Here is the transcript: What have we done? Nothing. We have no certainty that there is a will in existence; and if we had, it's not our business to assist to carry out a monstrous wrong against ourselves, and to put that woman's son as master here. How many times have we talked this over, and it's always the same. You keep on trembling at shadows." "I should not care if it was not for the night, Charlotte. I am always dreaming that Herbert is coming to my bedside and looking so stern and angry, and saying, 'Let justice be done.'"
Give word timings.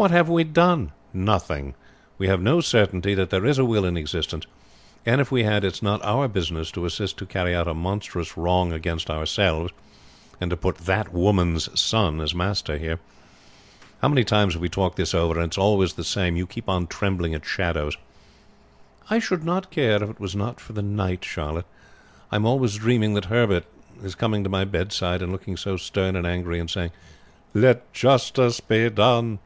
What 0.00 0.10
have 0.12 0.30
we 0.30 0.44
done? 0.44 0.92
Nothing. 1.12 1.74
We 2.16 2.26
have 2.28 2.40
no 2.40 2.62
certainty 2.62 3.12
that 3.12 3.28
there 3.28 3.44
is 3.44 3.58
a 3.58 3.66
will 3.66 3.84
in 3.84 3.98
existence; 3.98 4.46
and 5.04 5.20
if 5.20 5.30
we 5.30 5.42
had, 5.42 5.62
it's 5.62 5.82
not 5.82 6.02
our 6.02 6.26
business 6.26 6.70
to 6.70 6.86
assist 6.86 7.18
to 7.18 7.26
carry 7.26 7.54
out 7.54 7.68
a 7.68 7.74
monstrous 7.74 8.34
wrong 8.34 8.72
against 8.72 9.10
ourselves, 9.10 9.72
and 10.40 10.50
to 10.50 10.56
put 10.56 10.78
that 10.78 11.12
woman's 11.12 11.68
son 11.78 12.22
as 12.22 12.34
master 12.34 12.78
here. 12.78 12.98
How 14.00 14.08
many 14.08 14.24
times 14.24 14.54
have 14.54 14.62
we 14.62 14.70
talked 14.70 14.96
this 14.96 15.12
over, 15.12 15.38
and 15.38 15.48
it's 15.50 15.58
always 15.58 15.92
the 15.92 16.02
same. 16.04 16.34
You 16.34 16.46
keep 16.46 16.66
on 16.66 16.86
trembling 16.86 17.34
at 17.34 17.44
shadows." 17.44 17.98
"I 19.10 19.18
should 19.18 19.44
not 19.44 19.70
care 19.70 20.02
if 20.02 20.08
it 20.08 20.18
was 20.18 20.34
not 20.34 20.60
for 20.60 20.72
the 20.72 20.80
night, 20.80 21.26
Charlotte. 21.26 21.66
I 22.32 22.36
am 22.36 22.46
always 22.46 22.76
dreaming 22.76 23.12
that 23.14 23.26
Herbert 23.26 23.66
is 24.02 24.14
coming 24.14 24.44
to 24.44 24.48
my 24.48 24.64
bedside 24.64 25.20
and 25.20 25.30
looking 25.30 25.58
so 25.58 25.76
stern 25.76 26.16
and 26.16 26.26
angry, 26.26 26.58
and 26.58 26.70
saying, 26.70 26.92
'Let 27.52 27.92
justice 27.92 28.60
be 28.60 28.88
done.'" 28.88 29.38